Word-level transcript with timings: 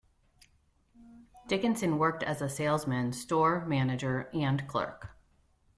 Dickinson 1.47 1.99
worked 1.99 2.23
as 2.23 2.41
a 2.41 2.49
salesman, 2.49 3.13
store 3.13 3.63
manager, 3.67 4.31
and 4.33 4.67
clerk. 4.67 5.11